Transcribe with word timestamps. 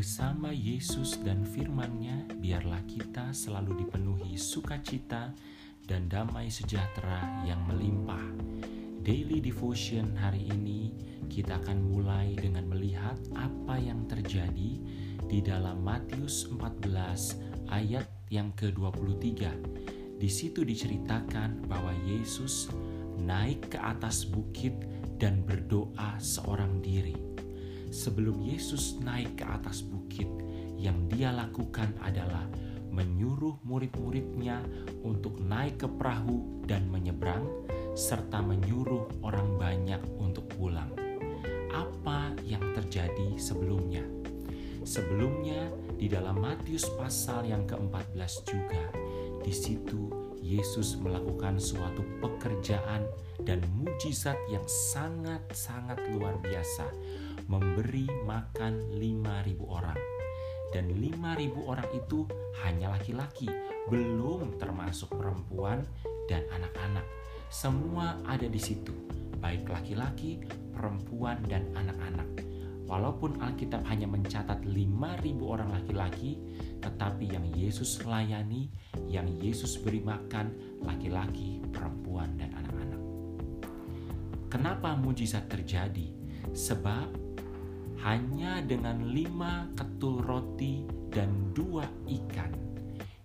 Bersama 0.00 0.48
Yesus 0.48 1.20
dan 1.20 1.44
firman-Nya, 1.44 2.40
biarlah 2.40 2.80
kita 2.88 3.36
selalu 3.36 3.84
dipenuhi 3.84 4.32
sukacita 4.32 5.28
dan 5.84 6.08
damai 6.08 6.48
sejahtera 6.48 7.44
yang 7.44 7.60
melimpah. 7.68 8.24
Daily 9.04 9.44
Devotion 9.44 10.16
hari 10.16 10.48
ini 10.48 10.96
kita 11.28 11.60
akan 11.60 11.84
mulai 11.84 12.32
dengan 12.32 12.72
melihat 12.72 13.20
apa 13.36 13.76
yang 13.76 14.08
terjadi 14.08 14.80
di 15.28 15.38
dalam 15.44 15.84
Matius 15.84 16.48
14 16.48 17.68
ayat 17.68 18.08
yang 18.32 18.56
ke-23. 18.56 19.52
Di 20.16 20.30
situ 20.32 20.64
diceritakan 20.64 21.68
bahwa 21.68 21.92
Yesus 22.08 22.72
naik 23.20 23.76
ke 23.76 23.76
atas 23.76 24.24
bukit 24.24 24.72
dan 25.20 25.44
berdoa 25.44 26.16
seorang 26.16 26.80
diri 26.80 27.29
sebelum 27.90 28.40
Yesus 28.40 28.96
naik 29.02 29.42
ke 29.42 29.44
atas 29.44 29.82
bukit, 29.82 30.26
yang 30.80 31.10
dia 31.10 31.34
lakukan 31.34 31.92
adalah 32.00 32.46
menyuruh 32.90 33.60
murid-muridnya 33.62 34.62
untuk 35.06 35.38
naik 35.38 35.82
ke 35.84 35.88
perahu 35.90 36.64
dan 36.66 36.88
menyeberang, 36.90 37.44
serta 37.94 38.40
menyuruh 38.42 39.22
orang 39.22 39.58
banyak 39.58 40.00
untuk 40.18 40.46
pulang. 40.54 40.90
Apa 41.70 42.34
yang 42.46 42.62
terjadi 42.74 43.38
sebelumnya? 43.38 44.02
Sebelumnya, 44.82 45.68
di 46.00 46.08
dalam 46.08 46.40
Matius 46.40 46.88
pasal 46.96 47.44
yang 47.44 47.68
ke-14 47.68 48.32
juga, 48.48 48.84
di 49.44 49.52
situ 49.52 50.08
Yesus 50.40 50.96
melakukan 50.98 51.60
suatu 51.60 52.02
pekerjaan 52.18 53.04
dan 53.44 53.60
mujizat 53.76 54.36
yang 54.48 54.64
sangat-sangat 54.64 56.00
luar 56.16 56.40
biasa 56.40 56.88
memberi 57.50 58.06
makan 58.22 58.94
5.000 58.94 59.58
orang. 59.66 59.98
Dan 60.70 60.86
5.000 60.94 61.66
orang 61.66 61.88
itu 61.90 62.22
hanya 62.62 62.94
laki-laki, 62.94 63.50
belum 63.90 64.54
termasuk 64.62 65.10
perempuan 65.10 65.82
dan 66.30 66.46
anak-anak. 66.54 67.02
Semua 67.50 68.14
ada 68.22 68.46
di 68.46 68.62
situ, 68.62 68.94
baik 69.42 69.66
laki-laki, 69.66 70.38
perempuan, 70.70 71.42
dan 71.50 71.66
anak-anak. 71.74 72.46
Walaupun 72.86 73.42
Alkitab 73.42 73.82
hanya 73.90 74.06
mencatat 74.06 74.62
5.000 74.62 75.42
orang 75.42 75.74
laki-laki, 75.74 76.38
tetapi 76.78 77.34
yang 77.34 77.46
Yesus 77.50 77.98
layani, 78.06 78.70
yang 79.10 79.26
Yesus 79.42 79.74
beri 79.82 79.98
makan 79.98 80.54
laki-laki, 80.86 81.58
perempuan, 81.74 82.38
dan 82.38 82.54
anak-anak. 82.54 83.02
Kenapa 84.50 84.94
mujizat 84.94 85.50
terjadi? 85.50 86.14
Sebab 86.50 87.29
hanya 88.00 88.64
dengan 88.64 89.12
lima 89.12 89.68
ketul 89.76 90.24
roti 90.24 90.88
dan 91.12 91.52
dua 91.52 91.84
ikan, 92.08 92.52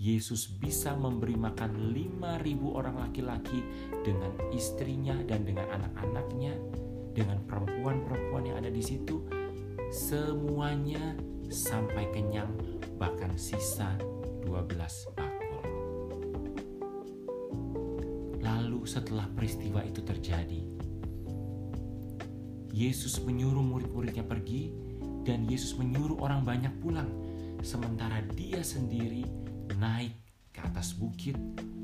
Yesus 0.00 0.48
bisa 0.48 0.96
memberi 0.96 1.36
makan 1.36 1.92
lima 1.92 2.40
ribu 2.40 2.72
orang 2.72 3.04
laki-laki 3.04 3.60
dengan 4.00 4.32
istrinya 4.48 5.12
dan 5.28 5.44
dengan 5.44 5.68
anak-anaknya, 5.76 6.56
dengan 7.12 7.42
perempuan-perempuan 7.44 8.48
yang 8.48 8.56
ada 8.64 8.72
di 8.72 8.80
situ, 8.80 9.20
semuanya 9.92 11.18
sampai 11.50 12.08
kenyang 12.14 12.48
bahkan 12.96 13.34
sisa 13.36 13.92
12 14.46 15.18
bakul. 15.18 15.64
Lalu 18.40 18.80
setelah 18.88 19.28
peristiwa 19.36 19.84
itu 19.84 20.00
terjadi, 20.00 20.79
Yesus 22.70 23.18
menyuruh 23.26 23.62
murid-muridnya 23.62 24.22
pergi 24.22 24.70
dan 25.26 25.44
Yesus 25.46 25.74
menyuruh 25.74 26.22
orang 26.22 26.46
banyak 26.46 26.70
pulang 26.78 27.10
sementara 27.60 28.22
dia 28.38 28.62
sendiri 28.62 29.26
naik 29.76 30.14
ke 30.54 30.62
atas 30.62 30.94
bukit 30.94 31.36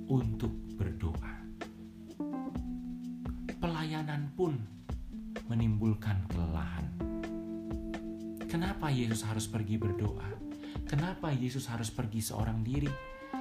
untuk 0.07 0.51
berdoa. 0.79 1.35
Pelayanan 3.59 4.31
pun 4.39 4.55
menimbulkan 5.51 6.23
kelelahan. 6.31 6.87
Kenapa 8.47 8.89
Yesus 8.89 9.27
harus 9.27 9.51
pergi 9.51 9.77
berdoa? 9.77 10.27
Kenapa 10.87 11.35
Yesus 11.35 11.67
harus 11.67 11.91
pergi 11.91 12.23
seorang 12.23 12.63
diri? 12.63 12.89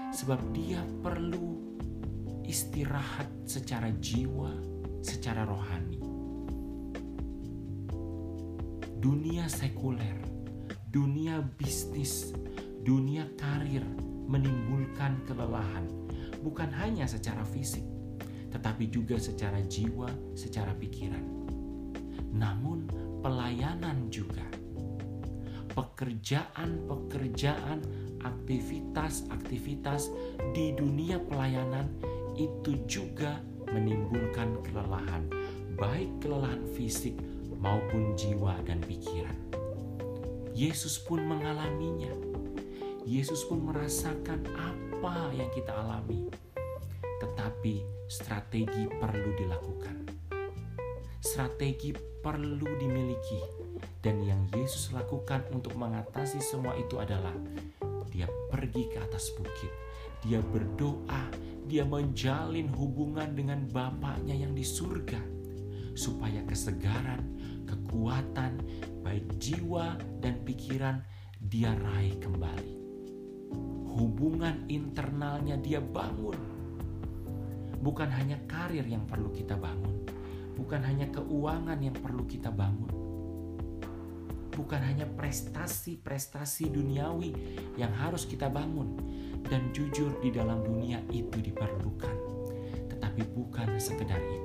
Sebab 0.09 0.39
dia 0.49 0.81
perlu 1.05 1.77
istirahat 2.41 3.29
secara 3.45 3.93
jiwa, 4.01 4.49
secara 5.05 5.45
rohani 5.45 6.04
dunia 9.05 9.45
sekuler, 9.45 10.17
dunia 10.89 11.37
bisnis, 11.61 12.33
dunia 12.81 13.29
karir 13.37 13.85
menimbulkan 14.25 15.21
kelelahan, 15.29 15.85
bukan 16.41 16.73
hanya 16.73 17.05
secara 17.05 17.45
fisik, 17.45 17.85
tetapi 18.49 18.89
juga 18.89 19.21
secara 19.21 19.61
jiwa, 19.69 20.09
secara 20.33 20.73
pikiran. 20.73 21.21
Namun, 22.33 22.89
pelayanan 23.21 24.09
juga 24.09 24.41
pekerjaan-pekerjaan, 25.77 27.85
aktivitas-aktivitas 28.25 30.09
di 30.57 30.73
dunia 30.73 31.21
pelayanan 31.21 31.93
itu 32.41 32.73
juga 32.89 33.37
menimbulkan 33.69 34.65
kelelahan, 34.65 35.29
baik 35.77 36.09
kelelahan 36.25 36.65
fisik 36.73 37.13
maupun 37.65 38.13
jiwa 38.13 38.61
dan 38.69 38.77
pikiran. 38.85 38.94
Yesus 40.55 40.95
pun 41.03 41.19
mengalaminya. 41.19 42.15
Yesus 43.03 43.43
pun 43.43 43.59
merasakan 43.67 44.39
apa 44.55 45.35
yang 45.35 45.51
kita 45.51 45.75
alami. 45.75 46.31
Tetapi 47.19 47.83
strategi 48.07 48.87
perlu 48.87 49.35
dilakukan. 49.35 50.07
Strategi 51.19 51.91
perlu 52.23 52.71
dimiliki. 52.79 53.43
Dan 53.99 54.23
yang 54.23 54.47
Yesus 54.55 54.95
lakukan 54.95 55.43
untuk 55.51 55.75
mengatasi 55.75 56.39
semua 56.39 56.71
itu 56.79 57.03
adalah 57.03 57.35
dia 58.07 58.31
pergi 58.47 58.95
ke 58.95 59.03
atas 59.03 59.35
bukit. 59.35 59.75
Dia 60.23 60.39
berdoa, 60.39 61.35
dia 61.67 61.83
menjalin 61.83 62.71
hubungan 62.71 63.35
dengan 63.35 63.67
Bapaknya 63.67 64.39
yang 64.39 64.55
di 64.55 64.63
surga 64.63 65.44
supaya 65.95 66.43
kesegaran, 66.43 67.23
kekuatan, 67.65 68.59
baik 69.01 69.25
jiwa 69.39 69.95
dan 70.19 70.43
pikiran 70.43 71.01
dia 71.39 71.71
raih 71.73 72.19
kembali. 72.19 72.75
Hubungan 73.95 74.67
internalnya 74.67 75.55
dia 75.55 75.79
bangun. 75.79 76.35
Bukan 77.79 78.09
hanya 78.11 78.35
karir 78.49 78.83
yang 78.83 79.07
perlu 79.07 79.29
kita 79.29 79.55
bangun, 79.55 80.09
bukan 80.57 80.81
hanya 80.81 81.05
keuangan 81.13 81.77
yang 81.77 81.93
perlu 81.93 82.25
kita 82.25 82.49
bangun, 82.49 82.89
bukan 84.57 84.81
hanya 84.81 85.05
prestasi-prestasi 85.05 86.73
duniawi 86.73 87.29
yang 87.77 87.93
harus 87.93 88.25
kita 88.25 88.49
bangun, 88.49 88.97
dan 89.45 89.69
jujur 89.69 90.17
di 90.17 90.33
dalam 90.33 90.65
dunia 90.65 90.97
itu 91.13 91.37
diperlukan, 91.37 92.17
tetapi 92.89 93.21
bukan 93.37 93.77
sekedar 93.77 94.17
itu 94.17 94.44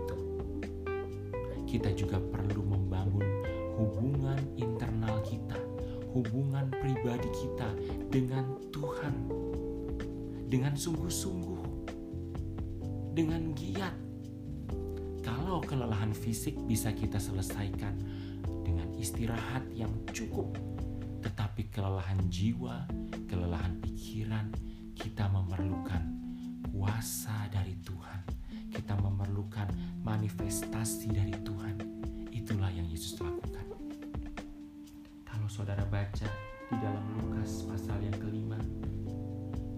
kita 1.70 1.94
juga 1.94 2.18
perlu 2.18 2.66
membangun 2.66 3.22
hubungan 3.78 4.42
internal 4.58 5.22
kita, 5.22 5.54
hubungan 6.10 6.66
pribadi 6.66 7.30
kita 7.30 7.70
dengan 8.10 8.58
Tuhan, 8.74 9.14
dengan 10.50 10.74
sungguh-sungguh, 10.74 11.62
dengan 13.14 13.54
giat. 13.54 13.94
Kalau 15.22 15.62
kelelahan 15.62 16.10
fisik 16.10 16.58
bisa 16.66 16.90
kita 16.90 17.22
selesaikan 17.22 17.94
dengan 18.66 18.90
istirahat 18.98 19.62
yang 19.70 19.94
cukup, 20.10 20.58
tetapi 21.22 21.70
kelelahan 21.70 22.18
jiwa, 22.26 22.82
kelelahan 23.30 23.78
pikiran, 23.78 24.50
kita 24.98 25.30
memerlukan 25.30 26.02
kuasa 26.74 27.46
dari 27.54 27.78
Tuhan 27.86 28.39
kita 28.70 28.94
memerlukan 29.02 29.66
manifestasi 30.06 31.10
dari 31.10 31.34
Tuhan. 31.42 31.76
Itulah 32.30 32.70
yang 32.70 32.86
Yesus 32.86 33.18
lakukan. 33.18 33.66
Kalau 35.26 35.48
saudara 35.50 35.82
baca 35.90 36.30
di 36.70 36.76
dalam 36.78 37.04
Lukas 37.18 37.66
pasal 37.66 37.98
yang 37.98 38.14
kelima, 38.22 38.58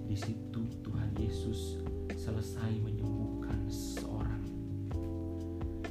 di 0.04 0.14
situ 0.14 0.68
Tuhan 0.84 1.08
Yesus 1.16 1.80
selesai 2.12 2.76
menyembuhkan 2.84 3.64
seorang. 3.72 4.44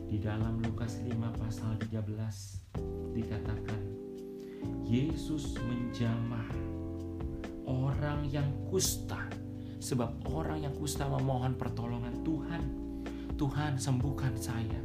Di 0.06 0.22
dalam 0.22 0.62
Lukas 0.62 1.02
5 1.02 1.42
pasal 1.42 1.82
13 1.82 3.18
dikatakan, 3.18 3.82
Yesus 4.86 5.58
menjamah 5.58 6.46
orang 7.66 8.30
yang 8.30 8.46
kusta 8.70 9.18
sebab 9.82 10.22
orang 10.30 10.70
yang 10.70 10.76
kusta 10.78 11.10
memohon 11.10 11.58
pertolongan 11.58 12.22
Tuhan 12.22 12.81
Tuhan 13.42 13.74
sembuhkan 13.74 14.38
saya. 14.38 14.78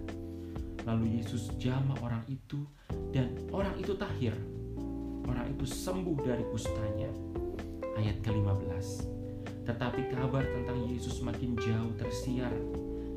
Lalu 0.88 1.20
Yesus 1.20 1.52
jamah 1.60 2.00
orang 2.00 2.24
itu 2.24 2.64
dan 3.12 3.36
orang 3.52 3.76
itu 3.76 3.92
tahir. 4.00 4.32
orang 5.28 5.52
itu 5.52 5.68
sembuh 5.68 6.24
dari 6.24 6.40
kustanya. 6.48 7.12
Ayat 8.00 8.24
ke-15. 8.24 8.88
Tetapi 9.68 10.08
kabar 10.08 10.40
tentang 10.40 10.88
Yesus 10.88 11.20
makin 11.20 11.52
jauh 11.60 11.92
tersiar 12.00 12.48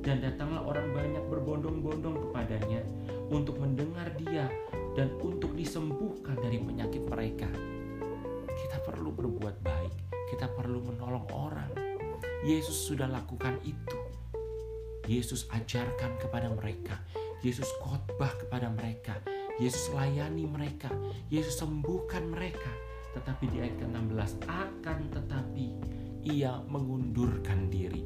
dan 0.03 0.19
datanglah 0.19 0.67
orang 0.67 0.91
banyak 0.91 1.23
berbondong-bondong 1.31 2.19
kepadanya 2.27 2.83
untuk 3.31 3.63
mendengar 3.63 4.11
dia 4.19 4.51
dan 4.99 5.07
untuk 5.23 5.55
disembuhkan 5.55 6.35
dari 6.35 6.59
penyakit 6.59 7.07
mereka. 7.07 7.47
Kita 8.59 8.83
perlu 8.83 9.15
berbuat 9.15 9.63
baik, 9.63 9.93
kita 10.35 10.51
perlu 10.51 10.83
menolong 10.83 11.31
orang. 11.31 11.71
Yesus 12.43 12.75
sudah 12.91 13.07
lakukan 13.07 13.55
itu. 13.63 14.08
Yesus 15.09 15.49
ajarkan 15.49 16.21
kepada 16.21 16.53
mereka, 16.53 17.01
Yesus 17.41 17.65
khotbah 17.81 18.29
kepada 18.37 18.69
mereka, 18.69 19.17
Yesus 19.57 19.89
layani 19.97 20.45
mereka, 20.45 20.93
Yesus 21.33 21.57
sembuhkan 21.57 22.29
mereka. 22.29 22.69
Tetapi 23.17 23.49
di 23.49 23.57
ayat 23.57 23.81
ke-16 23.81 24.31
akan 24.45 24.99
tetapi 25.09 25.65
ia 26.29 26.61
mengundurkan 26.69 27.73
diri. 27.73 28.05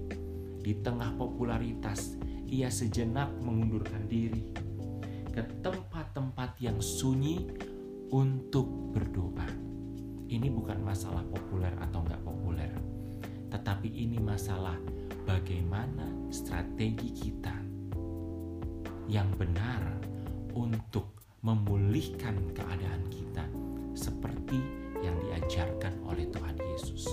Di 0.64 0.80
tengah 0.80 1.12
popularitas, 1.20 2.16
ia 2.48 2.72
sejenak 2.72 3.36
mengundurkan 3.44 4.08
diri 4.08 4.48
ke 5.36 5.44
tempat-tempat 5.60 6.56
yang 6.64 6.80
sunyi 6.80 7.52
untuk 8.16 8.96
berdoa. 8.96 9.50
Ini 10.32 10.48
bukan 10.48 10.80
masalah 10.80 11.28
populer 11.28 11.76
atau 11.84 12.00
nggak 12.00 12.24
populer, 12.24 12.72
tetapi 13.52 13.92
ini 13.92 14.24
masalah 14.24 14.80
bagaimana 15.28 15.93
strategi 16.44 17.07
kita 17.16 17.56
yang 19.07 19.31
benar 19.40 19.80
untuk 20.51 21.16
memulihkan 21.40 22.36
keadaan 22.51 23.07
kita 23.07 23.48
seperti 23.95 24.60
yang 25.00 25.16
diajarkan 25.24 26.04
oleh 26.04 26.28
Tuhan 26.28 26.60
Yesus. 26.60 27.07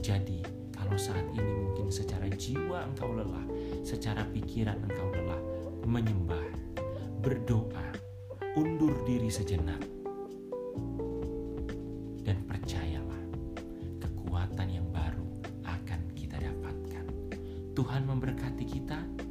Jadi, 0.00 0.40
kalau 0.72 0.96
saat 0.96 1.28
ini 1.36 1.52
mungkin 1.64 1.92
secara 1.92 2.24
jiwa 2.32 2.88
engkau 2.88 3.12
lelah, 3.12 3.44
secara 3.84 4.24
pikiran 4.32 4.80
engkau 4.88 5.12
lelah, 5.12 5.40
menyembah, 5.84 6.48
berdoa, 7.20 7.92
undur 8.56 8.96
diri 9.04 9.28
sejenak, 9.28 9.80
dan 12.24 12.40
percayalah, 12.48 13.22
kekuatan 14.00 14.68
yang 14.72 14.88
baru. 14.88 15.23
Tuhan 17.74 18.06
memberkati 18.06 18.64
kita 18.70 19.23